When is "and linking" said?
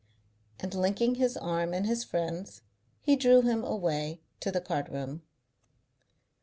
0.59-1.13